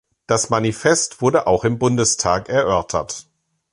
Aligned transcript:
Das 0.25 0.49
Manifest 0.49 1.21
wurde 1.21 1.45
auch 1.45 1.63
im 1.63 1.77
Bundestag 1.77 2.49
erörtert. 2.49 3.27